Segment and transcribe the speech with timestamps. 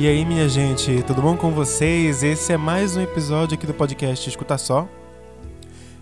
[0.00, 2.22] E aí, minha gente, tudo bom com vocês?
[2.22, 4.88] Esse é mais um episódio aqui do podcast Escuta Só.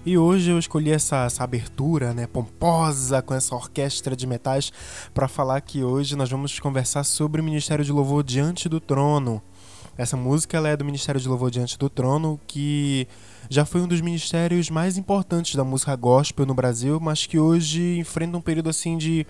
[0.04, 4.70] E hoje eu escolhi essa, essa abertura, né, pomposa, com essa orquestra de metais,
[5.14, 9.40] para falar que hoje nós vamos conversar sobre o Ministério de Louvor Diante do Trono.
[9.96, 13.08] Essa música é do Ministério de Louvor Diante do Trono, que
[13.48, 17.96] já foi um dos ministérios mais importantes da música gospel no Brasil, mas que hoje
[17.98, 19.26] enfrenta um período assim de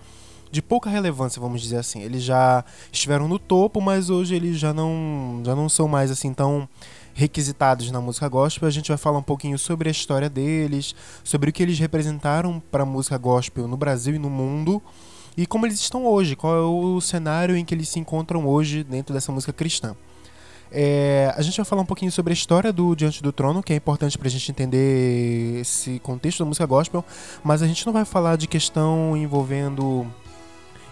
[0.51, 2.01] de pouca relevância, vamos dizer assim.
[2.01, 6.33] Eles já estiveram no topo, mas hoje eles já não, já não são mais assim
[6.33, 6.67] tão
[7.13, 8.67] requisitados na música gospel.
[8.67, 12.61] A gente vai falar um pouquinho sobre a história deles, sobre o que eles representaram
[12.71, 14.81] para a música gospel no Brasil e no mundo.
[15.35, 18.83] E como eles estão hoje, qual é o cenário em que eles se encontram hoje
[18.83, 19.95] dentro dessa música cristã.
[20.71, 23.71] É, a gente vai falar um pouquinho sobre a história do Diante do Trono, que
[23.71, 27.05] é importante para a gente entender esse contexto da música gospel,
[27.43, 30.05] mas a gente não vai falar de questão envolvendo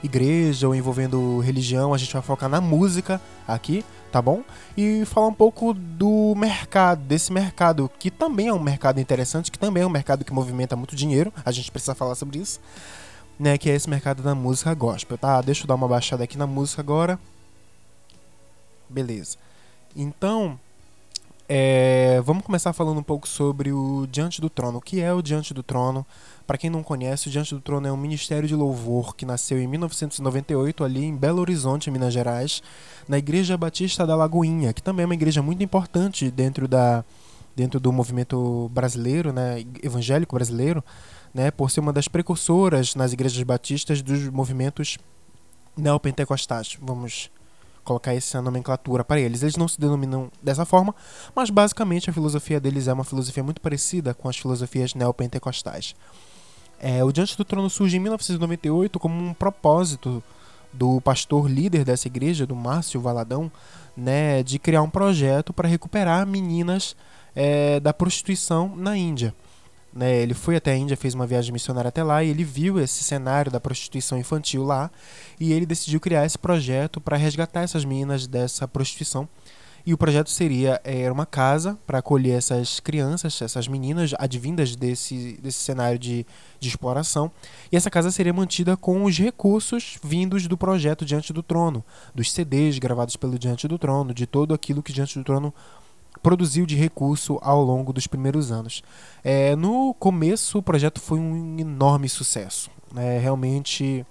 [0.06, 4.44] igreja ou envolvendo religião, a gente vai focar na música aqui, tá bom?
[4.78, 9.60] E falar um pouco do mercado, desse mercado, que também é um mercado interessante, que
[9.60, 12.60] também é um mercado que movimenta muito dinheiro, a gente precisa falar sobre isso,
[13.40, 13.58] né?
[13.58, 15.42] Que é esse mercado da música gospel, tá?
[15.42, 17.20] Deixa eu dar uma baixada aqui na música agora.
[18.90, 19.38] Beleza.
[19.96, 20.60] Então,
[21.48, 24.80] é, vamos começar falando um pouco sobre o Diante do Trono.
[24.80, 26.06] O que é o Diante do Trono?
[26.48, 29.60] Para quem não conhece, o Diante do Trono é um ministério de louvor que nasceu
[29.60, 32.64] em 1998 ali em Belo Horizonte, Minas Gerais,
[33.08, 37.04] na Igreja Batista da Lagoinha, que também é uma igreja muito importante dentro da
[37.56, 40.84] dentro do movimento brasileiro, né, evangélico brasileiro,
[41.34, 44.98] né, por ser uma das precursoras nas igrejas batistas dos movimentos
[45.78, 46.78] neopentecostais.
[46.82, 47.32] Vamos
[47.86, 49.44] colocar essa nomenclatura para eles.
[49.44, 50.94] Eles não se denominam dessa forma,
[51.34, 55.96] mas basicamente a filosofia deles é uma filosofia muito parecida com as filosofias neopentecostais.
[56.78, 60.22] É, o Diante do Trono surge em 1998 como um propósito
[60.74, 63.50] do pastor líder dessa igreja, do Márcio Valadão,
[63.96, 66.96] né, de criar um projeto para recuperar meninas
[67.34, 69.34] é, da prostituição na Índia.
[69.96, 72.82] Né, ele foi até a Índia, fez uma viagem missionária até lá e ele viu
[72.82, 74.92] esse cenário da prostituição infantil lá
[75.40, 79.26] e ele decidiu criar esse projeto para resgatar essas meninas dessa prostituição
[79.86, 85.40] e o projeto seria era uma casa para acolher essas crianças, essas meninas advindas desse,
[85.42, 86.26] desse cenário de,
[86.60, 87.32] de exploração.
[87.72, 91.86] E essa casa seria mantida com os recursos vindos do projeto Diante do Trono,
[92.16, 95.54] dos CDs gravados pelo Diante do Trono, de todo aquilo que Diante do Trono
[96.22, 98.84] produziu de recurso ao longo dos primeiros anos.
[99.24, 102.70] É, no começo, o projeto foi um enorme sucesso.
[102.96, 104.06] É, realmente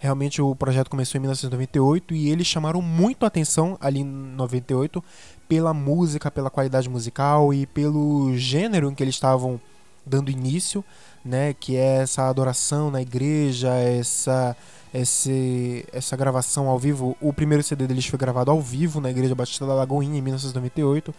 [0.00, 5.02] Realmente o projeto começou em 1998 e eles chamaram muito a atenção ali em 98
[5.48, 9.60] pela música, pela qualidade musical e pelo gênero em que eles estavam
[10.06, 10.84] dando início,
[11.24, 14.56] né, que é essa adoração na igreja, essa
[14.92, 17.16] esse, essa gravação ao vivo.
[17.20, 21.14] O primeiro CD deles foi gravado ao vivo na Igreja Batista da Lagoinha em 1998.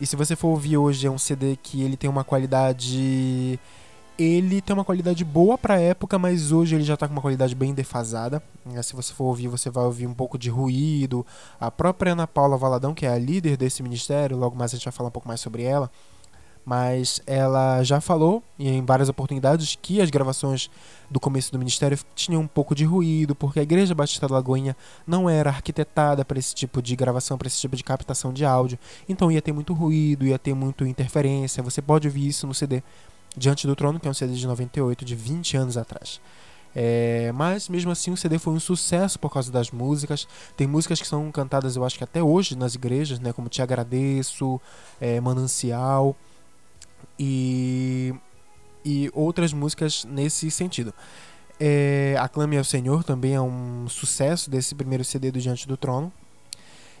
[0.00, 3.58] E se você for ouvir hoje é um CD que ele tem uma qualidade
[4.16, 7.54] ele tem uma qualidade boa pra época, mas hoje ele já tá com uma qualidade
[7.54, 8.40] bem defasada.
[8.72, 11.26] É, se você for ouvir, você vai ouvir um pouco de ruído.
[11.58, 14.84] A própria Ana Paula Valadão, que é a líder desse ministério, logo mais a gente
[14.84, 15.90] vai falar um pouco mais sobre ela.
[16.64, 20.70] Mas ela já falou em várias oportunidades que as gravações
[21.10, 24.74] do começo do ministério tinham um pouco de ruído, porque a Igreja Batista da Lagoinha
[25.06, 28.78] não era arquitetada para esse tipo de gravação, para esse tipo de captação de áudio.
[29.06, 31.62] Então ia ter muito ruído, ia ter muita interferência.
[31.62, 32.82] Você pode ouvir isso no CD
[33.36, 36.20] Diante do Trono, que é um CD de 98, de 20 anos atrás.
[36.76, 40.26] É, mas mesmo assim o CD foi um sucesso por causa das músicas.
[40.56, 43.60] Tem músicas que são cantadas, eu acho que até hoje nas igrejas, né, como Te
[43.60, 44.60] Agradeço,
[45.00, 46.16] é, Manancial
[47.18, 48.14] e,
[48.84, 50.92] e outras músicas nesse sentido.
[51.58, 56.12] É, Aclame ao Senhor também é um sucesso desse primeiro CD do Diante do Trono.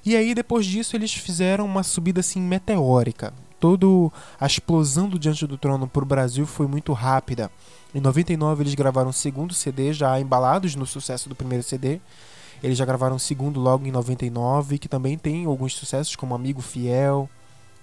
[0.04, 3.32] E aí depois disso eles fizeram uma subida assim meteórica
[3.64, 7.50] toda a explosão do Diante do Trono para o Brasil foi muito rápida.
[7.94, 11.98] Em 99 eles gravaram o segundo CD, já embalados no sucesso do primeiro CD.
[12.62, 16.60] Eles já gravaram o segundo logo em 99, que também tem alguns sucessos, como Amigo
[16.60, 17.26] Fiel,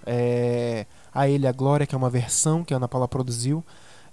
[0.06, 3.64] é, A Ele a Glória, que é uma versão que a Ana Paula produziu.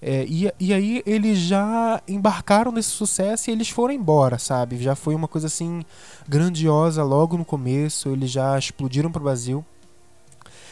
[0.00, 4.80] É, e, e aí eles já embarcaram nesse sucesso e eles foram embora, sabe?
[4.80, 5.82] Já foi uma coisa assim
[6.28, 9.64] grandiosa logo no começo, eles já explodiram para o Brasil.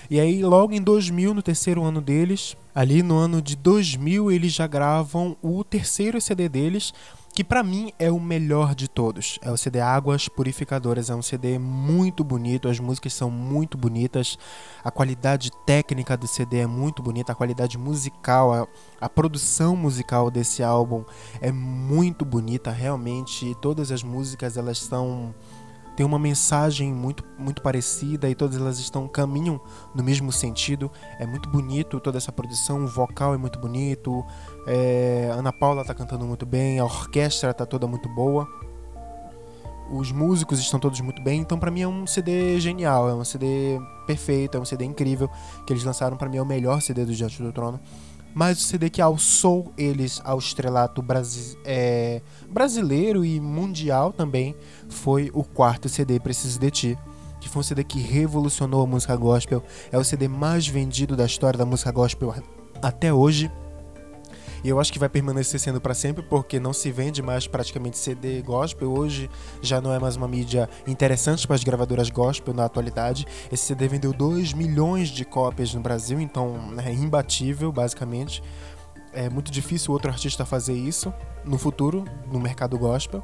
[0.09, 4.53] E aí, logo em 2000, no terceiro ano deles, ali no ano de 2000, eles
[4.53, 6.95] já gravam o terceiro CD deles,
[7.37, 9.39] que para mim é o melhor de todos.
[9.43, 11.11] É o CD Águas Purificadoras.
[11.11, 14.39] É um CD muito bonito, as músicas são muito bonitas,
[14.83, 18.67] a qualidade técnica do CD é muito bonita, a qualidade musical, a,
[18.99, 21.05] a produção musical desse álbum
[21.39, 23.55] é muito bonita, realmente.
[23.61, 25.35] Todas as músicas elas são
[25.97, 29.59] tem uma mensagem muito, muito parecida e todas elas estão caminham
[29.95, 30.93] no mesmo sentido.
[31.19, 34.23] É muito bonito toda essa produção, o vocal é muito bonito,
[34.67, 38.47] é, Ana Paula está cantando muito bem, a orquestra está toda muito boa,
[39.91, 41.41] os músicos estão todos muito bem.
[41.41, 45.31] Então, para mim é um CD genial, é um CD perfeito, é um CD incrível
[45.67, 46.17] que eles lançaram.
[46.17, 47.81] Para mim é o melhor CD do Diante do Trono
[48.37, 52.21] mas o CD que alçou eles ao estrelato brasi é,
[52.51, 54.55] brasileiro e mundial também
[54.91, 56.99] foi o quarto CD, Preciso de Ti,
[57.41, 61.25] que foi um CD que revolucionou a música gospel, é o CD mais vendido da
[61.25, 62.35] história da música gospel
[62.83, 63.51] até hoje.
[64.67, 67.97] E eu acho que vai permanecer sendo para sempre, porque não se vende mais praticamente
[67.97, 68.93] CD gospel.
[68.93, 69.31] Hoje
[69.63, 73.29] já não é mais uma mídia interessante para as gravadoras gospel na atualidade.
[73.53, 78.43] Esse CD vendeu 2 milhões de cópias no Brasil, então é imbatível, basicamente.
[79.13, 81.15] É muito difícil outro artista fazer isso
[81.45, 83.23] no futuro, no mercado gospel.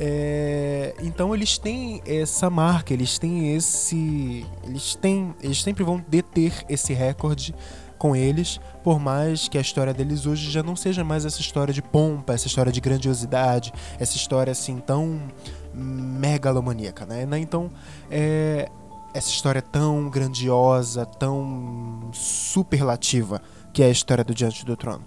[0.00, 4.44] É, então eles têm essa marca, eles têm esse.
[4.64, 5.32] Eles têm.
[5.40, 7.54] Eles sempre vão deter esse recorde
[8.02, 11.72] com eles, por mais que a história deles hoje já não seja mais essa história
[11.72, 15.20] de pompa, essa história de grandiosidade, essa história assim tão
[15.74, 17.38] megalomaníaca, né?
[17.38, 17.70] Então,
[18.10, 18.68] é,
[19.14, 23.40] essa história tão grandiosa, tão superlativa
[23.72, 25.04] que é a história do Diante do Trono.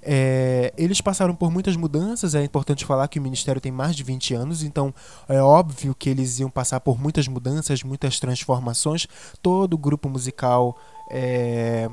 [0.00, 4.02] É, eles passaram por muitas mudanças, é importante falar que o ministério tem mais de
[4.02, 4.94] 20 anos, então
[5.28, 9.06] é óbvio que eles iam passar por muitas mudanças, muitas transformações.
[9.42, 10.78] Todo grupo musical
[11.10, 11.90] é,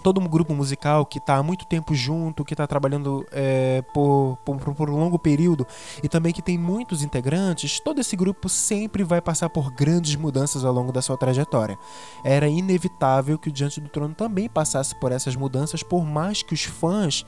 [0.00, 4.38] todo um grupo musical que está há muito tempo junto, que está trabalhando é, por,
[4.44, 5.66] por, por, um longo período
[6.02, 10.64] e também que tem muitos integrantes, todo esse grupo sempre vai passar por grandes mudanças
[10.64, 11.78] ao longo da sua trajetória.
[12.24, 16.54] Era inevitável que o Diante do Trono também passasse por essas mudanças, por mais que
[16.54, 17.24] os fãs,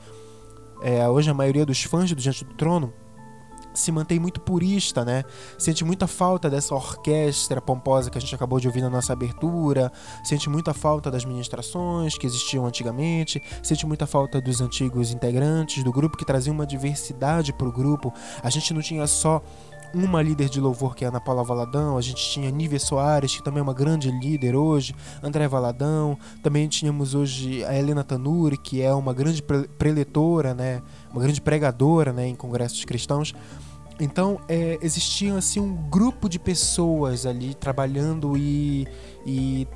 [0.81, 2.93] é, hoje a maioria dos fãs do Diante do Trono,
[3.73, 5.23] se mantém muito purista, né?
[5.57, 9.91] Sente muita falta dessa orquestra pomposa que a gente acabou de ouvir na nossa abertura,
[10.23, 15.91] sente muita falta das ministrações que existiam antigamente, sente muita falta dos antigos integrantes do
[15.91, 18.13] grupo que traziam uma diversidade para o grupo.
[18.41, 19.41] A gente não tinha só
[19.93, 23.43] uma líder de louvor que é Ana Paula Valadão, a gente tinha Nívia Soares, que
[23.43, 28.81] também é uma grande líder hoje, André Valadão, também tínhamos hoje a Helena Tanuri, que
[28.81, 29.43] é uma grande
[29.77, 30.81] preletora, né,
[31.13, 33.33] uma grande pregadora né, em congressos cristãos.
[33.99, 38.87] Então é, existia assim um grupo de pessoas ali trabalhando e,
[39.25, 39.67] e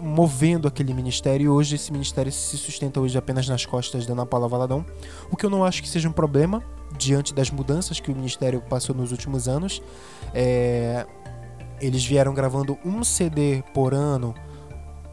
[0.00, 1.44] movendo aquele ministério.
[1.44, 4.86] E hoje esse ministério se sustenta hoje apenas nas costas da Ana Paula Valadão,
[5.30, 6.62] o que eu não acho que seja um problema
[6.96, 9.82] diante das mudanças que o ministério passou nos últimos anos.
[10.32, 11.04] É,
[11.80, 14.34] eles vieram gravando um CD por ano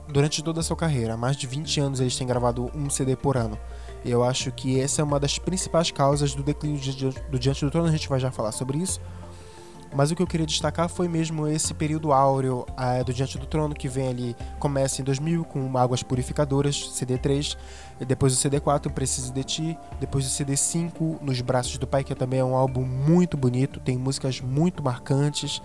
[0.07, 1.15] durante toda a sua carreira.
[1.15, 3.57] Há mais de 20 anos eles têm gravado um CD por ano.
[4.03, 6.79] Eu acho que essa é uma das principais causas do declínio
[7.29, 7.87] do Diante do Trono.
[7.87, 8.99] A gente vai já falar sobre isso.
[9.93, 13.45] Mas o que eu queria destacar foi mesmo esse período áureo uh, do Diante do
[13.45, 17.57] Trono, que vem ali, começa em 2000 com Águas Purificadoras, CD3,
[18.07, 22.39] depois o CD4, Preciso de Ti, depois o CD5, Nos Braços do Pai, que também
[22.39, 25.61] é um álbum muito bonito, tem músicas muito marcantes,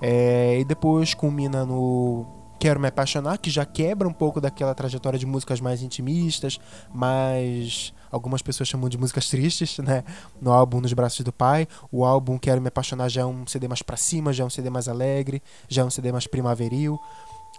[0.00, 2.26] é, e depois culmina no
[2.58, 6.58] Quero Me Apaixonar, que já quebra um pouco daquela trajetória de músicas mais intimistas,
[6.92, 10.02] mais algumas pessoas chamam de músicas tristes, né?
[10.40, 11.68] No álbum Nos Braços do Pai.
[11.92, 14.50] O álbum Quero Me Apaixonar já é um CD mais pra cima, já é um
[14.50, 16.98] CD mais alegre, já é um CD mais primaveril.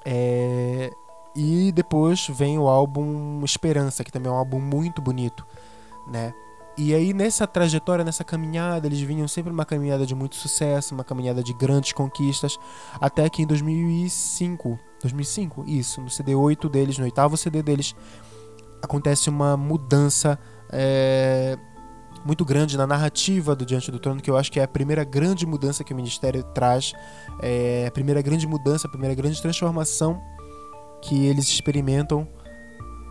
[0.05, 0.89] É...
[1.35, 5.45] E depois vem o álbum Esperança, que também é um álbum muito bonito,
[6.11, 6.33] né?
[6.77, 11.03] E aí nessa trajetória, nessa caminhada, eles vinham sempre uma caminhada de muito sucesso, uma
[11.03, 12.57] caminhada de grandes conquistas,
[13.01, 17.95] até que em 2005, 2005, isso, no CD8 deles, no oitavo CD deles,
[18.81, 20.39] acontece uma mudança
[20.71, 21.57] é,
[22.25, 25.03] muito grande na narrativa do Diante do Trono, que eu acho que é a primeira
[25.03, 26.93] grande mudança que o Ministério traz,
[27.41, 30.21] é a primeira grande mudança, a primeira grande transformação
[31.01, 32.27] que eles experimentam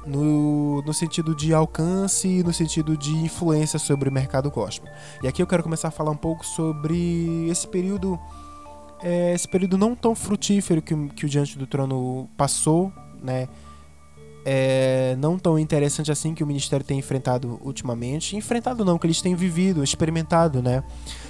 [0.06, 4.90] no, no sentido de alcance e no sentido de influência sobre o mercado gospel.
[5.22, 8.18] E aqui eu quero começar a falar um pouco sobre esse período,
[9.02, 13.48] é, esse período não tão frutífero que, que o Diante do Trono passou, né?
[14.50, 18.36] É, não tão interessante assim que o ministério tem enfrentado ultimamente.
[18.36, 20.82] Enfrentado não, que eles têm vivido, experimentado, né?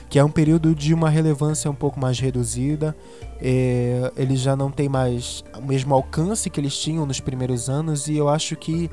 [0.09, 2.97] que é um período de uma relevância um pouco mais reduzida.
[3.41, 8.09] É, eles já não têm mais o mesmo alcance que eles tinham nos primeiros anos
[8.09, 8.91] e eu acho que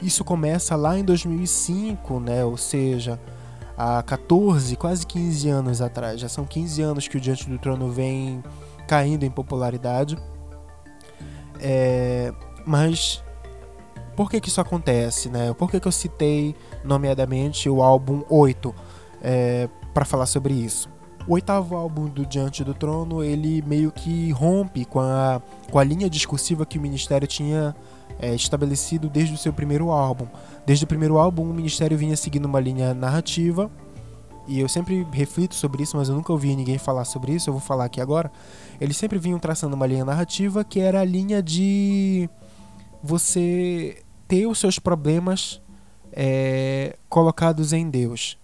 [0.00, 2.44] isso começa lá em 2005, né?
[2.44, 3.20] Ou seja,
[3.78, 6.20] há 14, quase 15 anos atrás.
[6.20, 8.42] Já são 15 anos que o Diante do Trono vem
[8.88, 10.18] caindo em popularidade.
[11.60, 12.32] É,
[12.66, 13.22] mas
[14.16, 15.54] por que, que isso acontece, né?
[15.54, 18.74] Por que, que eu citei nomeadamente o álbum 8?
[19.22, 20.88] É, para falar sobre isso.
[21.26, 25.84] O oitavo álbum do Diante do Trono, ele meio que rompe com a, com a
[25.84, 27.76] linha discursiva que o Ministério tinha
[28.18, 30.26] é, estabelecido desde o seu primeiro álbum.
[30.66, 33.70] Desde o primeiro álbum, o Ministério vinha seguindo uma linha narrativa,
[34.46, 37.52] e eu sempre reflito sobre isso, mas eu nunca ouvi ninguém falar sobre isso, eu
[37.52, 38.32] vou falar aqui agora.
[38.80, 42.30] Eles sempre vinham traçando uma linha narrativa que era a linha de
[43.02, 45.60] você ter os seus problemas
[46.12, 48.38] é, colocados em Deus.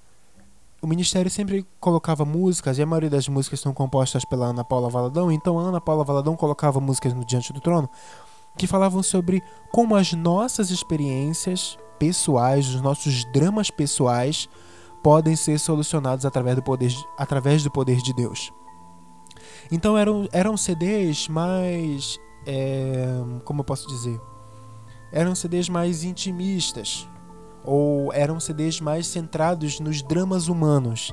[0.83, 4.91] O ministério sempre colocava músicas, e a maioria das músicas são compostas pela Ana Paula
[4.91, 7.89] Valadão, então a Ana Paula Valadão colocava músicas no Diante do Trono
[8.57, 9.43] que falavam sobre
[9.73, 14.49] como as nossas experiências pessoais, os nossos dramas pessoais,
[15.03, 18.53] podem ser solucionados através do poder, através do poder de Deus.
[19.71, 22.19] Então eram, eram CDs mais.
[22.47, 23.07] É,
[23.45, 24.21] como eu posso dizer?
[25.13, 27.09] Eram CDs mais intimistas.
[27.65, 31.13] Ou eram CDs mais centrados nos dramas humanos.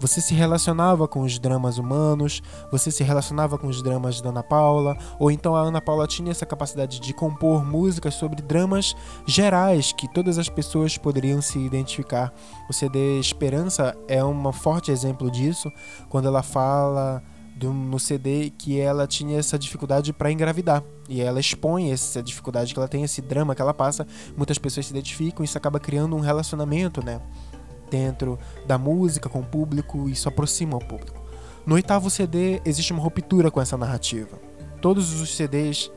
[0.00, 2.40] Você se relacionava com os dramas humanos,
[2.70, 6.30] você se relacionava com os dramas da Ana Paula, ou então a Ana Paula tinha
[6.30, 8.94] essa capacidade de compor músicas sobre dramas
[9.26, 12.32] gerais que todas as pessoas poderiam se identificar.
[12.68, 15.70] O CD Esperança é um forte exemplo disso,
[16.08, 17.22] quando ela fala
[17.58, 20.82] do, no CD que ela tinha essa dificuldade para engravidar.
[21.08, 24.06] E ela expõe essa dificuldade que ela tem, esse drama que ela passa.
[24.36, 27.20] Muitas pessoas se identificam e isso acaba criando um relacionamento, né?
[27.90, 31.20] Dentro da música com o público e isso aproxima o público.
[31.66, 34.38] No oitavo CD existe uma ruptura com essa narrativa.
[34.80, 35.90] Todos os CDs,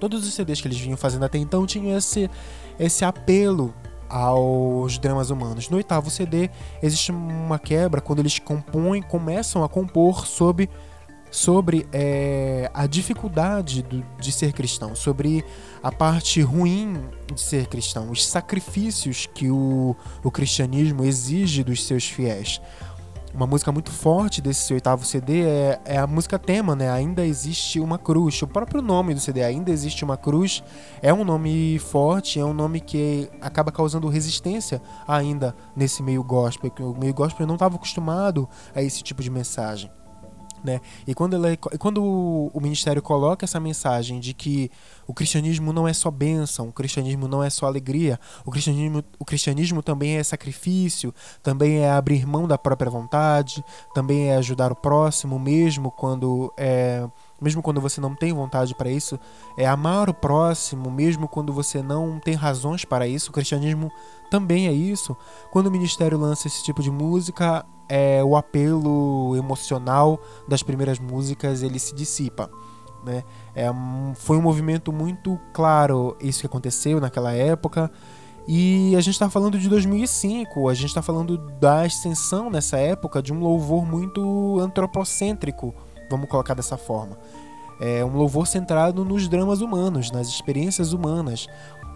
[0.00, 2.30] todos os CDs que eles vinham fazendo até então tinham esse
[2.78, 3.74] esse apelo
[4.08, 5.68] aos dramas humanos.
[5.68, 6.50] No oitavo CD
[6.82, 10.68] existe uma quebra quando eles compõem, começam a compor sobre
[11.32, 15.42] sobre é, a dificuldade do, de ser cristão, sobre
[15.82, 17.02] a parte ruim
[17.34, 22.60] de ser cristão, os sacrifícios que o, o cristianismo exige dos seus fiéis.
[23.34, 26.90] Uma música muito forte desse oitavo CD é, é, a música tema, né?
[26.90, 28.42] Ainda existe uma cruz.
[28.42, 30.62] O próprio nome do CD, Ainda Existe uma Cruz,
[31.00, 36.70] é um nome forte, é um nome que acaba causando resistência ainda nesse meio gospel,
[36.80, 39.90] o meio gospel não estava acostumado a esse tipo de mensagem.
[40.64, 40.80] Né?
[41.06, 44.70] E quando, ela, quando o ministério coloca essa mensagem de que
[45.06, 49.24] o cristianismo não é só bênção, o cristianismo não é só alegria, o cristianismo, o
[49.24, 54.76] cristianismo também é sacrifício, também é abrir mão da própria vontade, também é ajudar o
[54.76, 57.04] próximo, mesmo quando é,
[57.42, 59.18] mesmo quando você não tem vontade para isso,
[59.56, 63.30] é amar o próximo, mesmo quando você não tem razões para isso.
[63.30, 63.90] O cristianismo
[64.30, 65.16] também é isso.
[65.50, 71.62] Quando o ministério lança esse tipo de música, é, o apelo emocional das primeiras músicas
[71.62, 72.48] ele se dissipa.
[73.04, 73.24] Né?
[73.54, 73.66] É,
[74.14, 77.90] foi um movimento muito claro isso que aconteceu naquela época.
[78.46, 83.22] E a gente está falando de 2005, a gente está falando da ascensão nessa época
[83.22, 85.72] de um louvor muito antropocêntrico,
[86.12, 87.18] vamos colocar dessa forma.
[87.80, 91.48] É um louvor centrado nos dramas humanos, nas experiências humanas,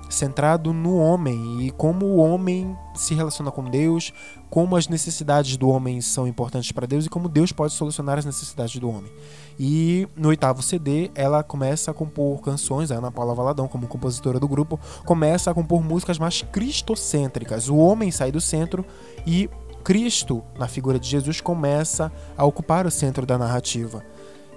[0.08, 4.12] centrado no homem e como o homem se relaciona com Deus,
[4.49, 8.25] como as necessidades do homem são importantes para Deus e como Deus pode solucionar as
[8.25, 9.12] necessidades do homem.
[9.58, 14.40] E no oitavo CD, ela começa a compor canções, a Ana Paula Valadão, como compositora
[14.40, 17.68] do grupo, começa a compor músicas mais cristocêntricas.
[17.68, 18.85] O homem sai do centro
[19.26, 19.50] e
[19.87, 24.02] Cristo, na figura de Jesus, começa a ocupar o centro da narrativa.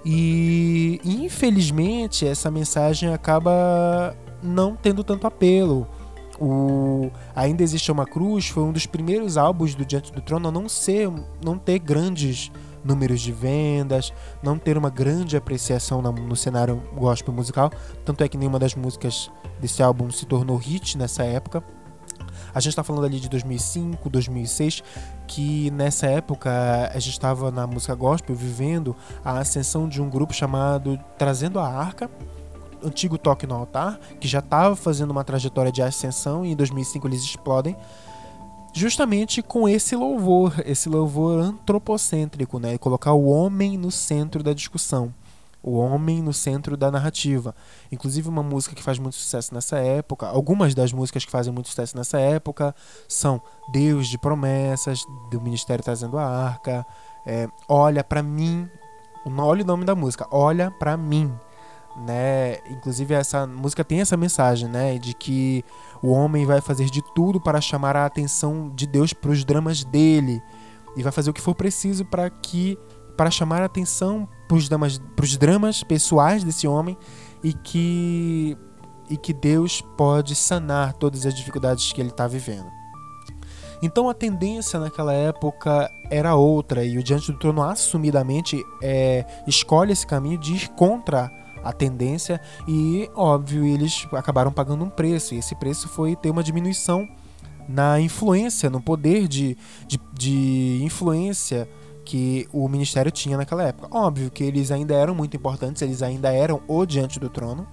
[0.04, 5.86] E infelizmente essa mensagem acaba não tendo tanto apelo.
[6.40, 10.50] O Ainda Existe Uma Cruz foi um dos primeiros álbuns do Diante do Trono a
[10.50, 11.08] não ser,
[11.44, 12.50] não ter grandes
[12.84, 17.70] números de vendas, não ter uma grande apreciação no cenário gospel musical.
[18.04, 21.62] Tanto é que nenhuma das músicas desse álbum se tornou hit nessa época.
[22.54, 24.82] A gente está falando ali de 2005, 2006,
[25.26, 26.50] que nessa época
[26.92, 31.68] a gente estava na música gospel vivendo a ascensão de um grupo chamado Trazendo a
[31.68, 32.10] Arca,
[32.82, 37.06] antigo Toque no Altar, que já estava fazendo uma trajetória de ascensão e em 2005
[37.06, 37.76] eles explodem,
[38.72, 42.78] justamente com esse louvor, esse louvor antropocêntrico, né?
[42.78, 45.12] Colocar o homem no centro da discussão,
[45.62, 47.54] o homem no centro da narrativa.
[47.90, 51.68] Inclusive uma música que faz muito sucesso nessa época, algumas das músicas que fazem muito
[51.68, 52.74] sucesso nessa época
[53.08, 53.40] são
[53.72, 56.86] Deus de Promessas, do Ministério Trazendo a Arca,
[57.26, 58.68] é, Olha para mim,
[59.38, 61.32] olha o nome da música, Olha para mim
[61.96, 62.58] né?
[62.70, 65.64] Inclusive essa música tem essa mensagem, né, de que
[66.02, 69.84] o homem vai fazer de tudo para chamar a atenção de Deus para os dramas
[69.84, 70.42] dele
[70.96, 72.78] e vai fazer o que for preciso para que
[73.20, 76.96] para chamar a atenção para os dramas, pessoais desse homem
[77.44, 78.56] e que
[79.10, 82.64] e que Deus pode sanar todas as dificuldades que ele está vivendo.
[83.82, 89.92] Então a tendência naquela época era outra e o Diante do Trono assumidamente é, escolhe
[89.92, 91.30] esse caminho de ir contra
[91.62, 96.42] a tendência e, óbvio, eles acabaram pagando um preço e esse preço foi ter uma
[96.42, 97.06] diminuição
[97.68, 101.68] na influência, no poder de, de, de influência
[102.10, 103.96] que o ministério tinha naquela época.
[103.96, 107.64] Óbvio que eles ainda eram muito importantes, eles ainda eram o Diante do Trono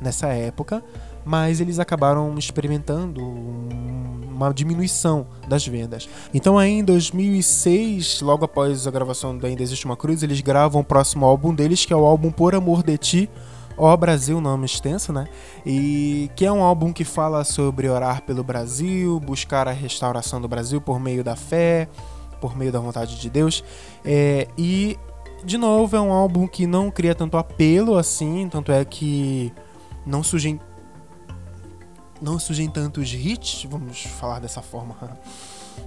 [0.00, 0.80] nessa época,
[1.24, 6.08] mas eles acabaram experimentando uma diminuição das vendas.
[6.32, 10.82] Então, aí em 2006, logo após a gravação do Ainda Existe uma Cruz, eles gravam
[10.82, 13.30] o próximo álbum deles, que é o álbum Por Amor de Ti.
[13.76, 15.26] Ó Brasil, nome extenso, né?
[15.66, 20.46] E que é um álbum que fala sobre orar pelo Brasil, buscar a restauração do
[20.46, 21.88] Brasil por meio da fé,
[22.40, 23.62] por meio da vontade de Deus.
[24.04, 24.98] É, e,
[25.44, 29.52] de novo, é um álbum que não cria tanto apelo assim, tanto é que
[30.06, 30.60] não surgem
[32.20, 34.94] não surgem tantos hits, vamos falar dessa forma.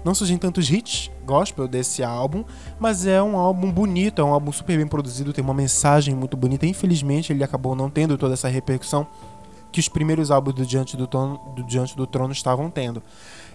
[0.04, 2.44] Não surgem tantos hits gospel desse álbum,
[2.80, 6.36] mas é um álbum bonito, é um álbum super bem produzido, tem uma mensagem muito
[6.36, 6.66] bonita.
[6.66, 9.08] Infelizmente, ele acabou não tendo toda essa repercussão
[9.72, 13.02] que os primeiros álbuns do Diante do, do, Diante do Trono estavam tendo.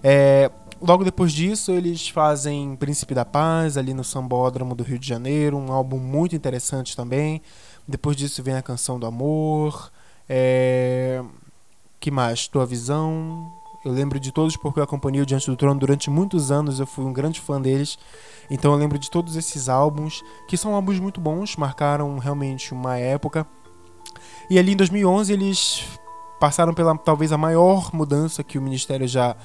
[0.03, 0.51] É,
[0.81, 5.57] logo depois disso, eles fazem Príncipe da Paz, ali no Sambódromo do Rio de Janeiro,
[5.57, 7.43] um álbum muito interessante também.
[7.87, 9.91] Depois disso vem a Canção do Amor.
[10.29, 11.23] É,
[11.99, 12.47] que mais?
[12.47, 13.51] Tua Visão.
[13.85, 16.87] Eu lembro de todos porque eu acompanhei o Diante do Trono durante muitos anos, eu
[16.87, 17.99] fui um grande fã deles.
[18.51, 22.99] Então eu lembro de todos esses álbuns, que são álbuns muito bons, marcaram realmente uma
[22.99, 23.47] época.
[24.51, 25.85] E ali em 2011 eles
[26.41, 29.37] passaram pela talvez a maior mudança que o ministério já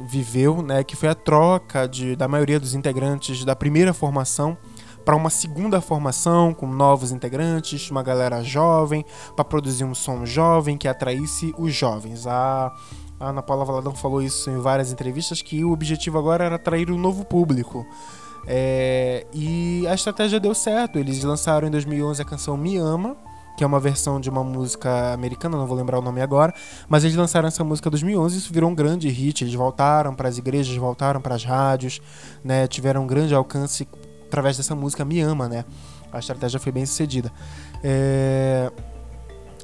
[0.00, 4.56] viveu, né, que foi a troca de, da maioria dos integrantes da primeira formação
[5.04, 9.04] para uma segunda formação com novos integrantes, uma galera jovem,
[9.36, 12.26] para produzir um som jovem que atraísse os jovens.
[12.26, 12.72] A
[13.20, 16.98] Ana Paula Valadão falou isso em várias entrevistas que o objetivo agora era atrair um
[16.98, 17.86] novo público.
[18.46, 20.98] É, e a estratégia deu certo.
[20.98, 23.16] Eles lançaram em 2011 a canção Me Ama,
[23.56, 26.52] que é uma versão de uma música americana, não vou lembrar o nome agora,
[26.88, 29.44] mas eles lançaram essa música em 2011 e isso virou um grande hit.
[29.44, 32.00] Eles voltaram para as igrejas, voltaram para as rádios,
[32.42, 33.86] né, tiveram um grande alcance
[34.26, 35.64] através dessa música Me Ama, né?
[36.12, 37.30] A estratégia foi bem sucedida.
[37.82, 38.70] É...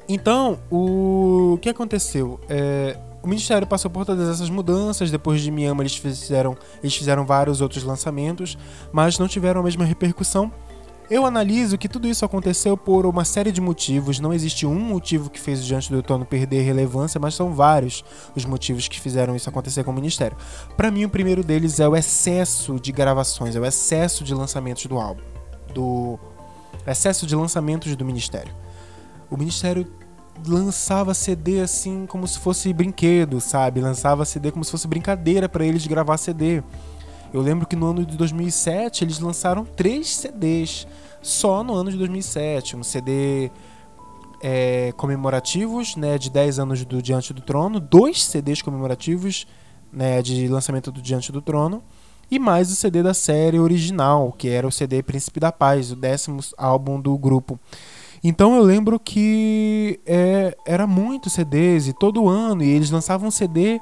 [0.07, 2.39] Então, o que aconteceu?
[2.49, 2.97] É...
[3.23, 5.11] O Ministério passou por todas essas mudanças.
[5.11, 8.57] Depois de Me Ama, eles fizeram, eles fizeram vários outros lançamentos,
[8.91, 10.51] mas não tiveram a mesma repercussão.
[11.11, 14.21] Eu analiso que tudo isso aconteceu por uma série de motivos.
[14.21, 18.01] Não existe um motivo que fez o Diante do Trono perder relevância, mas são vários
[18.33, 20.37] os motivos que fizeram isso acontecer com o Ministério.
[20.77, 24.85] Para mim, o primeiro deles é o excesso de gravações, é o excesso de lançamentos
[24.85, 25.21] do álbum,
[25.73, 26.17] do
[26.87, 28.55] excesso de lançamentos do Ministério.
[29.29, 29.85] O Ministério
[30.47, 33.81] lançava CD assim como se fosse brinquedo, sabe?
[33.81, 36.63] Lançava CD como se fosse brincadeira para eles gravar CD.
[37.33, 40.85] Eu lembro que no ano de 2007 eles lançaram três CDs
[41.21, 42.75] só no ano de 2007.
[42.75, 43.49] Um CD
[44.41, 49.47] é, comemorativos né, de 10 anos do Diante do Trono, dois CDs comemorativos
[49.93, 51.81] né, de lançamento do Diante do Trono
[52.29, 55.95] e mais o CD da série original, que era o CD Príncipe da Paz, o
[55.95, 57.59] décimo álbum do grupo.
[58.23, 63.31] Então eu lembro que é, era muito CDs e todo ano, e eles lançavam um
[63.31, 63.81] CD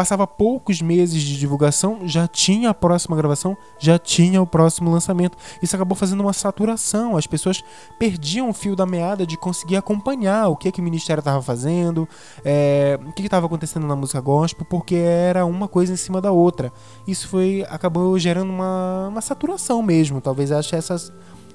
[0.00, 5.36] Passava poucos meses de divulgação, já tinha a próxima gravação, já tinha o próximo lançamento.
[5.62, 7.18] Isso acabou fazendo uma saturação.
[7.18, 7.62] As pessoas
[7.98, 12.08] perdiam o fio da meada de conseguir acompanhar o que, que o ministério estava fazendo,
[12.42, 16.32] é, o que estava acontecendo na música gospel, porque era uma coisa em cima da
[16.32, 16.72] outra.
[17.06, 20.18] Isso foi acabou gerando uma, uma saturação mesmo.
[20.18, 20.96] Talvez essa,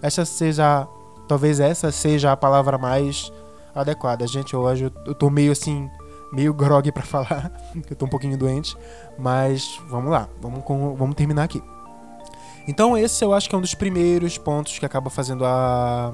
[0.03, 0.87] essa seja,
[1.27, 3.31] talvez essa seja a palavra mais
[3.73, 4.27] adequada.
[4.27, 5.89] Gente, hoje eu, eu tô meio assim
[6.35, 7.49] meio grog para falar,
[7.87, 8.75] que eu tô um pouquinho doente,
[9.17, 11.63] mas vamos lá, vamos, com, vamos terminar aqui.
[12.67, 16.13] Então esse eu acho que é um dos primeiros pontos que acaba fazendo a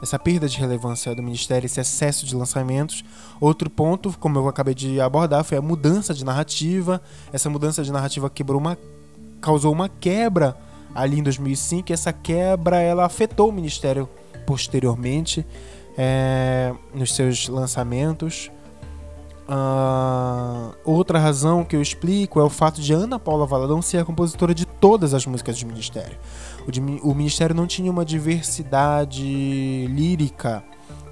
[0.00, 3.04] essa perda de relevância do ministério, esse excesso de lançamentos.
[3.40, 7.02] Outro ponto, como eu acabei de abordar, foi a mudança de narrativa.
[7.32, 8.78] Essa mudança de narrativa quebrou uma
[9.40, 10.56] causou uma quebra
[10.94, 11.90] ali em 2005.
[11.90, 14.08] E essa quebra ela afetou o ministério
[14.46, 15.44] posteriormente
[15.96, 18.50] é, nos seus lançamentos.
[19.48, 24.04] Uh, outra razão que eu explico é o fato de Ana Paula Valadão ser a
[24.04, 26.18] compositora de todas as músicas do Ministério.
[26.66, 30.62] O, o Ministério não tinha uma diversidade lírica,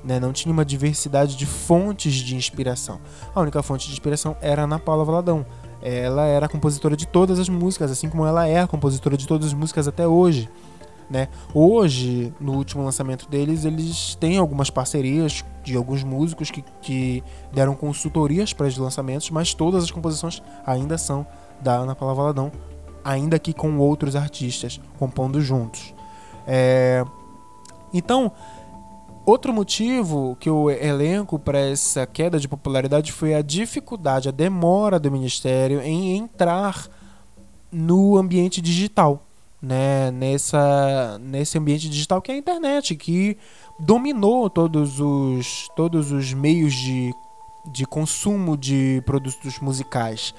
[0.05, 0.21] né?
[0.21, 3.01] não tinha uma diversidade de fontes de inspiração.
[3.35, 5.47] A única fonte de inspiração era Ana Paula Valadão.
[5.81, 9.27] Ela era a compositora de todas as músicas, assim como ela é a compositora de
[9.27, 10.47] todas as músicas até hoje.
[11.09, 11.29] Né?
[11.55, 17.75] Hoje, no último lançamento deles, eles têm algumas parcerias de alguns músicos que, que deram
[17.75, 21.27] consultorias para os lançamentos, mas todas as composições ainda são
[21.61, 22.53] da Ana Paula Valadão,
[23.05, 25.93] ainda que com outros artistas compondo juntos.
[26.47, 27.05] É...
[27.93, 28.31] Então,
[29.25, 35.01] outro motivo que eu elenco para essa queda de popularidade foi a dificuldade, a demora
[35.01, 36.87] do ministério em entrar
[37.73, 39.27] no ambiente digital,
[39.61, 40.13] né?
[40.13, 43.37] Nessa, nesse ambiente digital que é a internet, que
[43.79, 47.15] dominou todos os, todos os meios de,
[47.65, 50.35] de consumo de produtos musicais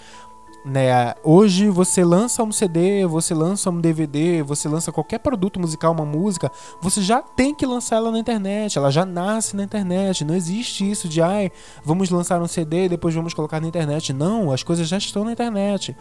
[0.67, 1.15] né?
[1.23, 6.05] Hoje você lança um CD, você lança um DVD, você lança qualquer produto musical, uma
[6.05, 10.25] música, você já tem que lançar ela na internet, ela já nasce na internet.
[10.25, 11.51] Não existe isso de ai,
[11.83, 14.11] vamos lançar um CD e depois vamos colocar na internet.
[14.11, 15.95] Não, as coisas já estão na internet.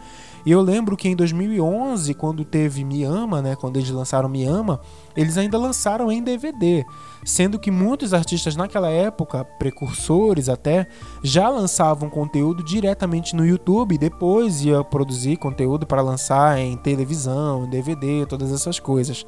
[0.47, 4.45] E eu lembro que em 2011, quando teve Me Ama, né, quando eles lançaram Me
[4.45, 4.79] Ama,
[5.13, 6.85] eles ainda lançaram em DVD
[7.27, 10.87] sendo que muitos artistas naquela época, precursores até,
[11.21, 17.65] já lançavam conteúdo diretamente no YouTube e depois ia produzir conteúdo para lançar em televisão,
[17.65, 19.25] em DVD, todas essas coisas.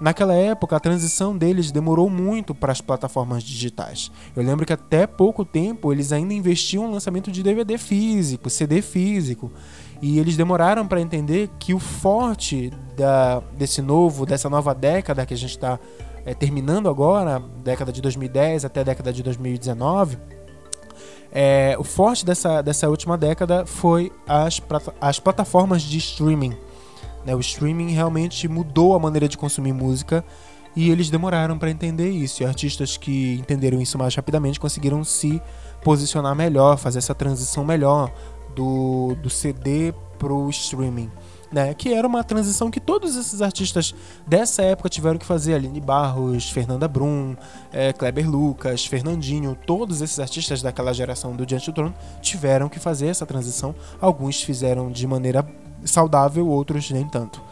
[0.00, 4.10] Naquela época, a transição deles demorou muito para as plataformas digitais.
[4.34, 8.82] Eu lembro que até pouco tempo eles ainda investiam no lançamento de DVD físico, CD
[8.82, 9.50] físico.
[10.02, 15.32] E eles demoraram para entender que o forte da, desse novo, dessa nova década que
[15.32, 15.78] a gente está
[16.26, 20.18] é, terminando agora, década de 2010 até década de 2019,
[21.30, 24.60] é, o forte dessa, dessa última década foi as,
[25.00, 26.56] as plataformas de streaming.
[27.24, 27.36] Né?
[27.36, 30.24] O streaming realmente mudou a maneira de consumir música
[30.74, 32.42] e eles demoraram para entender isso.
[32.42, 35.40] E artistas que entenderam isso mais rapidamente conseguiram se
[35.82, 38.12] posicionar melhor, fazer essa transição melhor
[38.54, 41.10] do, do CD pro streaming
[41.52, 41.74] né?
[41.74, 43.94] Que era uma transição que todos esses artistas
[44.26, 45.54] dessa época tiveram que fazer.
[45.54, 47.36] Aline Barros, Fernanda Brum,
[47.70, 52.78] é, Kleber Lucas, Fernandinho, todos esses artistas daquela geração do Diante do Trono tiveram que
[52.80, 53.74] fazer essa transição.
[54.00, 55.46] Alguns fizeram de maneira
[55.84, 57.42] saudável, outros nem tanto.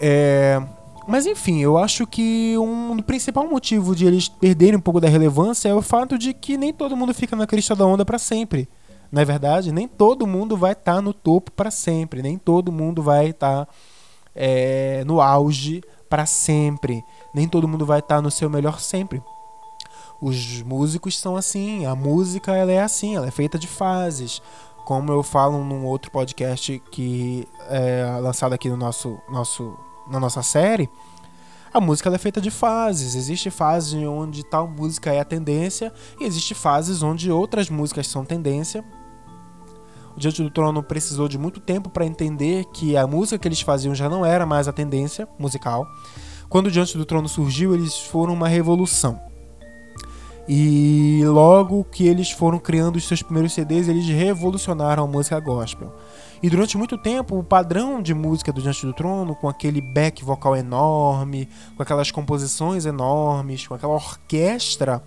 [0.00, 0.62] É...
[1.08, 5.68] Mas enfim, eu acho que um principal motivo de eles perderem um pouco da relevância
[5.68, 8.68] é o fato de que nem todo mundo fica na crista da onda para sempre.
[9.12, 9.70] Não é verdade?
[9.70, 13.66] Nem todo mundo vai estar tá no topo para sempre, nem todo mundo vai estar
[13.66, 13.72] tá,
[14.34, 19.22] é, no auge para sempre, nem todo mundo vai estar tá no seu melhor sempre.
[20.18, 24.40] Os músicos são assim, a música ela é assim, ela é feita de fases.
[24.86, 30.42] Como eu falo num outro podcast que é lançado aqui no nosso, nosso, na nossa
[30.42, 30.88] série,
[31.72, 33.14] a música é feita de fases.
[33.14, 38.24] Existe fase onde tal música é a tendência e existe fases onde outras músicas são
[38.24, 38.82] tendência
[40.16, 43.60] o Diante do Trono precisou de muito tempo para entender que a música que eles
[43.60, 45.86] faziam já não era mais a tendência musical.
[46.48, 49.20] Quando o Diante do Trono surgiu, eles foram uma revolução.
[50.48, 55.94] E logo que eles foram criando os seus primeiros CDs, eles revolucionaram a música gospel.
[56.42, 60.24] E durante muito tempo, o padrão de música do Diante do Trono, com aquele back
[60.24, 65.02] vocal enorme, com aquelas composições enormes, com aquela orquestra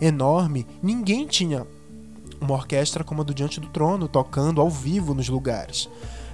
[0.00, 1.64] enorme, ninguém tinha
[2.42, 5.88] uma orquestra como a do Diante do Trono, tocando ao vivo nos lugares.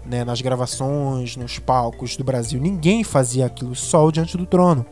[0.07, 2.59] Né, nas gravações, nos palcos do Brasil.
[2.59, 4.87] Ninguém fazia aquilo, só o Diante do Trono.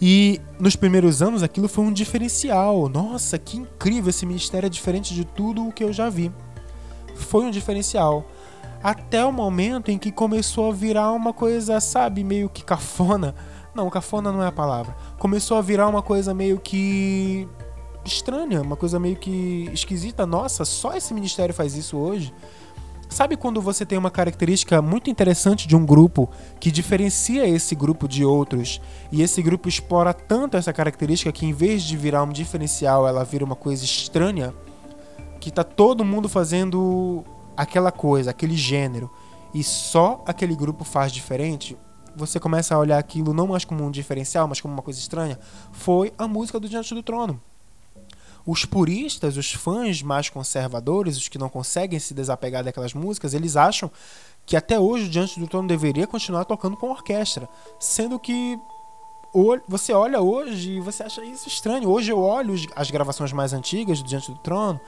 [0.00, 2.88] E nos primeiros anos aquilo foi um diferencial.
[2.88, 4.10] Nossa, que incrível!
[4.10, 6.30] Esse ministério é diferente de tudo o que eu já vi.
[7.14, 8.26] Foi um diferencial.
[8.82, 13.34] Até o momento em que começou a virar uma coisa, sabe, meio que cafona.
[13.74, 14.96] Não, cafona não é a palavra.
[15.18, 17.46] Começou a virar uma coisa meio que
[18.04, 20.26] estranha, uma coisa meio que esquisita.
[20.26, 22.32] Nossa, só esse ministério faz isso hoje.
[23.10, 28.06] Sabe quando você tem uma característica muito interessante de um grupo que diferencia esse grupo
[28.06, 32.28] de outros e esse grupo explora tanto essa característica que em vez de virar um
[32.28, 34.54] diferencial, ela vira uma coisa estranha?
[35.40, 37.24] Que tá todo mundo fazendo
[37.56, 39.10] aquela coisa, aquele gênero
[39.52, 41.76] e só aquele grupo faz diferente?
[42.14, 45.36] Você começa a olhar aquilo não mais como um diferencial, mas como uma coisa estranha.
[45.72, 47.40] Foi a música do Diante do Trono.
[48.46, 53.56] Os puristas, os fãs mais conservadores, os que não conseguem se desapegar daquelas músicas, eles
[53.56, 53.90] acham
[54.46, 57.48] que até hoje o Diante do Trono deveria continuar tocando com orquestra,
[57.78, 58.58] sendo que
[59.68, 61.88] você olha hoje e você acha isso estranho.
[61.88, 64.80] Hoje eu olho as gravações mais antigas do Diante do Trono,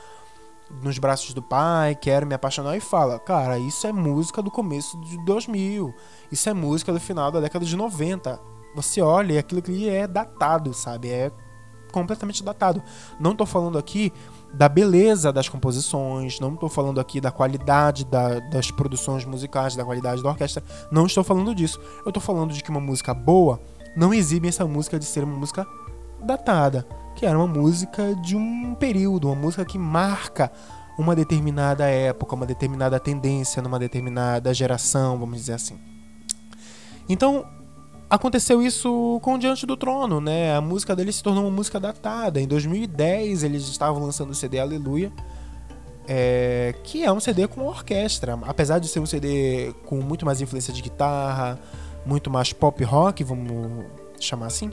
[0.83, 4.99] nos braços do pai, quero me apaixonar e fala, cara, isso é música do começo
[5.03, 5.95] de 2000,
[6.31, 8.41] isso é música do final da década de 90.
[8.75, 11.11] Você olha e aquilo que é datado, sabe?
[11.11, 11.31] É
[11.93, 12.83] completamente datado.
[13.21, 14.13] Não estou falando aqui
[14.53, 19.85] da beleza das composições, não estou falando aqui da qualidade da, das produções musicais, da
[19.85, 21.81] qualidade da orquestra, não estou falando disso.
[22.05, 23.61] Eu estou falando de que uma música boa
[23.97, 25.67] não exibe essa música de ser uma música
[26.23, 30.51] datada, que era uma música de um período, uma música que marca
[30.99, 35.79] uma determinada época, uma determinada tendência numa determinada geração, vamos dizer assim.
[37.09, 37.47] Então,
[38.13, 40.55] aconteceu isso com Diante do Trono, né?
[40.55, 42.39] A música dele se tornou uma música datada.
[42.39, 45.11] Em 2010 eles estavam lançando o CD Aleluia,
[46.07, 48.39] é, que é um CD com orquestra.
[48.43, 51.59] Apesar de ser um CD com muito mais influência de guitarra,
[52.05, 53.87] muito mais pop rock, vamos
[54.21, 54.71] chamar assim.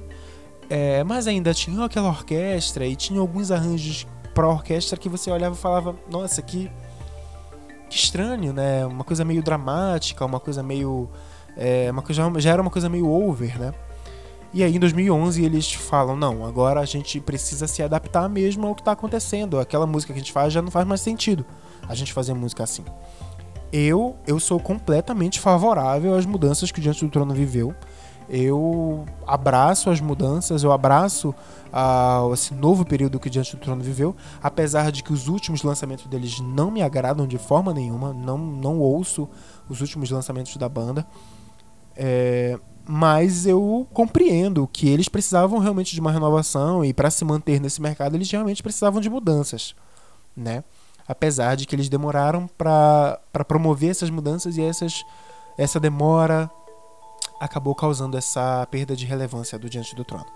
[0.69, 5.55] É, mas ainda tinha aquela orquestra e tinha alguns arranjos para orquestra que você olhava
[5.55, 6.69] e falava: Nossa, que,
[7.89, 8.85] que estranho, né?
[8.85, 11.09] Uma coisa meio dramática, uma coisa meio.
[11.61, 13.73] É, uma coisa, já era uma coisa meio over, né?
[14.53, 18.73] E aí em 2011 eles falam: Não, agora a gente precisa se adaptar mesmo ao
[18.73, 19.59] que está acontecendo.
[19.59, 21.45] Aquela música que a gente faz já não faz mais sentido
[21.87, 22.85] a gente fazer música assim.
[23.73, 27.75] Eu, eu sou completamente favorável às mudanças que o Diante do Trono viveu
[28.29, 31.33] eu abraço as mudanças, eu abraço
[31.73, 35.63] uh, esse novo período que o Diante do Trono viveu, apesar de que os últimos
[35.63, 39.27] lançamentos deles não me agradam de forma nenhuma, não, não ouço
[39.67, 41.07] os últimos lançamentos da banda,
[42.01, 42.57] é,
[42.87, 47.81] mas eu compreendo que eles precisavam realmente de uma renovação e para se manter nesse
[47.81, 49.75] mercado eles realmente precisavam de mudanças,
[50.35, 50.63] né?
[51.05, 55.03] Apesar de que eles demoraram para promover essas mudanças e essas,
[55.57, 56.49] essa demora
[57.37, 60.27] acabou causando essa perda de relevância do Diante do Trono.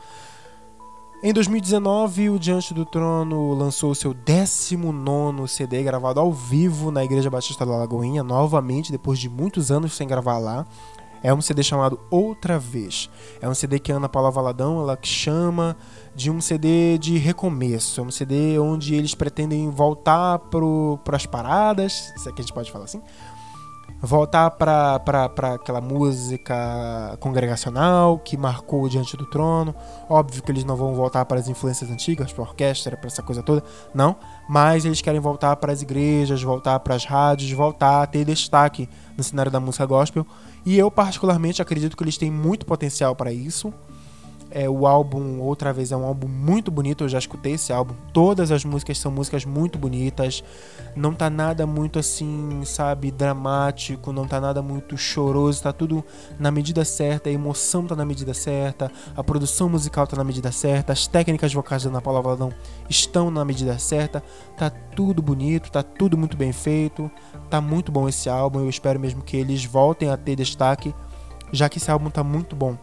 [1.25, 7.29] Em 2019, o Diante do Trono lançou seu 19 CD gravado ao vivo na Igreja
[7.29, 10.65] Batista da Lagoinha, novamente, depois de muitos anos sem gravar lá.
[11.23, 13.09] É um CD chamado Outra Vez.
[13.41, 15.77] É um CD que a Ana Paula Valadão ela chama
[16.13, 18.01] de um CD de recomeço.
[18.01, 22.53] É um CD onde eles pretendem voltar para as paradas, se é que a gente
[22.53, 23.01] pode falar assim,
[24.05, 24.99] voltar para
[25.55, 29.73] aquela música congregacional que marcou Diante do Trono.
[30.09, 33.41] Óbvio que eles não vão voltar para as influências antigas, para orquestra, para essa coisa
[33.41, 33.63] toda,
[33.95, 34.17] não.
[34.49, 38.89] Mas eles querem voltar para as igrejas, voltar para as rádios, voltar a ter destaque
[39.17, 40.27] no cenário da música gospel.
[40.65, 43.73] E eu, particularmente, acredito que eles têm muito potencial para isso.
[44.55, 47.03] É, o álbum, outra vez, é um álbum muito bonito.
[47.03, 47.95] Eu já escutei esse álbum.
[48.13, 50.43] Todas as músicas são músicas muito bonitas.
[50.95, 54.13] Não tá nada muito assim, sabe, dramático.
[54.13, 55.63] Não tá nada muito choroso.
[55.63, 56.05] Tá tudo
[56.37, 57.31] na medida certa.
[57.31, 58.91] A emoção tá na medida certa.
[59.17, 60.93] A produção musical tá na medida certa.
[60.93, 62.53] As técnicas vocais da Ana Paula Valadão
[62.87, 64.21] estão na medida certa.
[64.55, 65.71] Tá tudo bonito.
[65.71, 67.09] Tá tudo muito bem feito.
[67.49, 68.59] Tá muito bom esse álbum.
[68.59, 70.93] Eu espero mesmo que eles voltem a ter destaque.
[71.51, 72.77] Já que esse álbum tá muito bom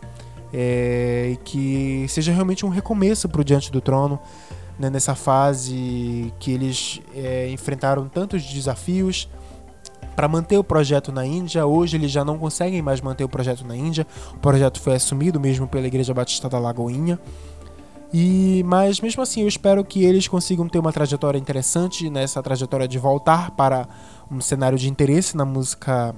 [0.53, 4.19] é, e que seja realmente um recomeço para o Diante do Trono,
[4.79, 9.29] né, nessa fase que eles é, enfrentaram tantos desafios
[10.17, 11.67] para manter o projeto na Índia.
[11.67, 14.07] Hoje eles já não conseguem mais manter o projeto na Índia.
[14.35, 17.19] O projeto foi assumido mesmo pela Igreja Batista da Lagoinha.
[18.13, 22.89] E mas mesmo assim eu espero que eles consigam ter uma trajetória interessante nessa trajetória
[22.89, 23.87] de voltar para
[24.31, 26.15] um cenário de interesse na música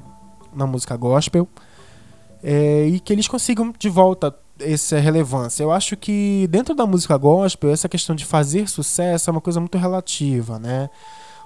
[0.54, 1.46] na música gospel
[2.42, 5.62] é, e que eles consigam de volta essa relevância.
[5.62, 9.60] Eu acho que dentro da música gospel, essa questão de fazer sucesso é uma coisa
[9.60, 10.90] muito relativa, né?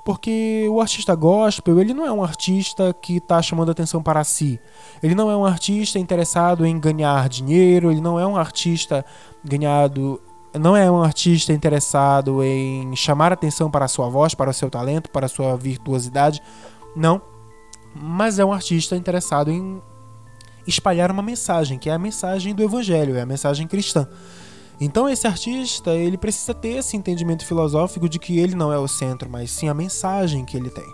[0.05, 4.61] Porque o artista gospel, ele não é um artista que está chamando atenção para si.
[5.03, 9.05] Ele não é um artista interessado em ganhar dinheiro, ele não é um artista
[9.45, 10.21] ganhado
[10.59, 14.71] não é um artista interessado em chamar atenção para a sua voz, para o seu
[14.71, 16.43] talento, para a sua virtuosidade.
[16.95, 17.21] Não.
[17.95, 19.83] Mas é um artista interessado em
[20.67, 24.09] espalhar uma mensagem, que é a mensagem do evangelho, é a mensagem cristã.
[24.81, 28.87] Então esse artista, ele precisa ter esse entendimento filosófico de que ele não é o
[28.87, 30.87] centro, mas sim a mensagem que ele tem.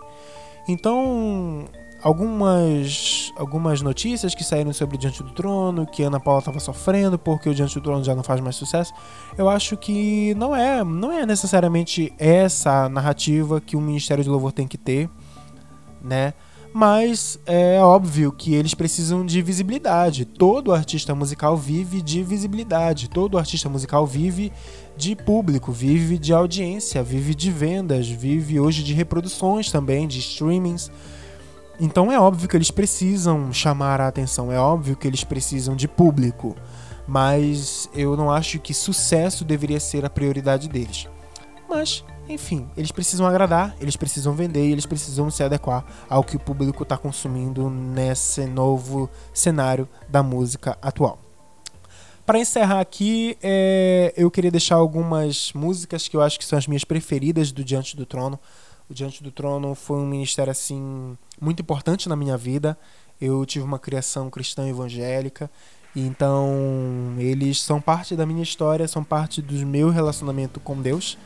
[0.69, 1.67] Então,
[2.03, 7.49] algumas algumas notícias que saíram sobre Diante do Trono, que Ana Paula estava sofrendo porque
[7.49, 8.93] o Diante do Trono já não faz mais sucesso,
[9.37, 14.53] eu acho que não é, não é necessariamente essa narrativa que o Ministério de Louvor
[14.53, 15.11] tem que ter,
[16.01, 16.35] né?
[16.73, 20.25] Mas é óbvio que eles precisam de visibilidade.
[20.25, 24.53] Todo artista musical vive de visibilidade, todo artista musical vive
[24.97, 30.91] de público, vive de audiência, vive de vendas, vive hoje de reproduções também, de streamings.
[31.79, 35.89] Então é óbvio que eles precisam chamar a atenção, é óbvio que eles precisam de
[35.89, 36.55] público,
[37.07, 41.09] mas eu não acho que sucesso deveria ser a prioridade deles.
[41.69, 46.37] Mas enfim, eles precisam agradar, eles precisam vender e eles precisam se adequar ao que
[46.37, 51.19] o público está consumindo nesse novo cenário da música atual.
[52.25, 56.69] Para encerrar aqui, é, eu queria deixar algumas músicas que eu acho que são as
[56.69, 58.39] minhas preferidas do Diante do Trono.
[58.89, 62.79] O Diante do Trono foi um ministério assim muito importante na minha vida.
[63.21, 65.51] Eu tive uma criação cristã evangélica,
[65.95, 71.19] então eles são parte da minha história, são parte do meu relacionamento com Deus.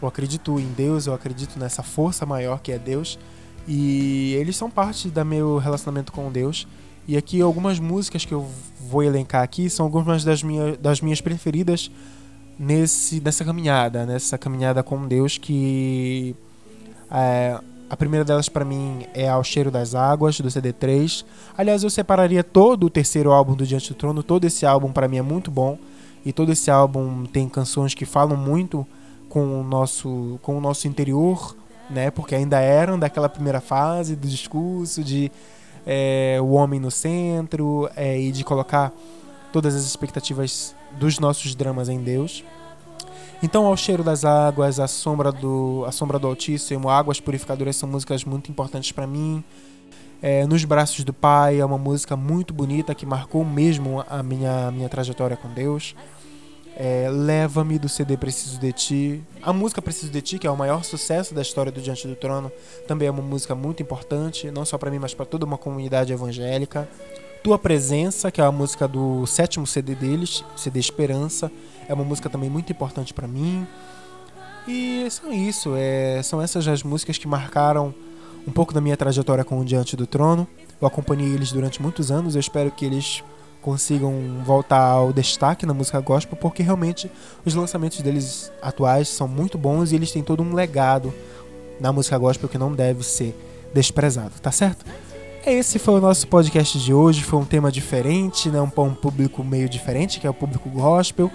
[0.00, 3.18] Eu acredito em Deus, eu acredito nessa força maior que é Deus.
[3.66, 6.66] E eles são parte do meu relacionamento com Deus.
[7.06, 8.46] E aqui algumas músicas que eu
[8.80, 11.90] vou elencar aqui são algumas das, minha, das minhas preferidas
[12.58, 16.34] nesse, nessa caminhada, nessa caminhada com Deus que
[17.10, 17.58] é,
[17.88, 21.24] a primeira delas para mim é Ao Cheiro das Águas, do CD3.
[21.56, 25.08] Aliás, eu separaria todo o terceiro álbum do Diante do Trono, todo esse álbum para
[25.08, 25.78] mim é muito bom.
[26.24, 28.86] E todo esse álbum tem canções que falam muito
[29.28, 31.56] com o nosso, com o nosso interior,
[31.90, 32.10] né?
[32.10, 35.30] Porque ainda eram daquela primeira fase do discurso de
[35.86, 38.92] é, o homem no centro é, e de colocar
[39.52, 42.44] todas as expectativas dos nossos dramas em Deus.
[43.42, 47.88] Então, ao cheiro das águas, a sombra do, a sombra do Altíssimo, águas purificadoras são
[47.88, 49.44] músicas muito importantes para mim.
[50.20, 54.72] É, Nos braços do Pai é uma música muito bonita que marcou mesmo a minha
[54.72, 55.94] minha trajetória com Deus.
[56.80, 59.22] É, Leva-me do CD Preciso de Ti.
[59.42, 62.14] A música Preciso de Ti, que é o maior sucesso da história do Diante do
[62.14, 62.52] Trono,
[62.86, 66.12] também é uma música muito importante, não só para mim, mas para toda uma comunidade
[66.12, 66.88] evangélica.
[67.42, 71.50] Tua Presença, que é a música do sétimo CD deles, CD Esperança,
[71.88, 73.66] é uma música também muito importante para mim.
[74.68, 77.92] E são isso, é, são essas as músicas que marcaram
[78.46, 80.46] um pouco da minha trajetória com o Diante do Trono.
[80.80, 83.24] Eu acompanhei eles durante muitos anos, eu espero que eles
[83.62, 87.10] consigam voltar ao destaque na música gospel, porque realmente
[87.44, 91.12] os lançamentos deles atuais são muito bons e eles têm todo um legado
[91.80, 93.34] na música gospel que não deve ser
[93.74, 94.84] desprezado, tá certo?
[95.46, 97.22] Esse foi o nosso podcast de hoje.
[97.22, 98.60] Foi um tema diferente, né?
[98.60, 101.30] um, um público meio diferente, que é o público gospel.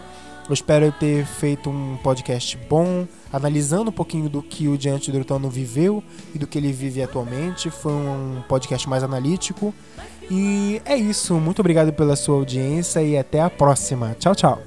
[0.47, 5.49] Eu espero ter feito um podcast bom, analisando um pouquinho do que o Diante Trono
[5.49, 6.03] viveu
[6.35, 7.69] e do que ele vive atualmente.
[7.69, 9.73] Foi um podcast mais analítico.
[10.29, 11.35] E é isso.
[11.35, 14.15] Muito obrigado pela sua audiência e até a próxima.
[14.19, 14.61] Tchau, tchau.